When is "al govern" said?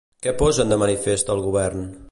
1.35-1.87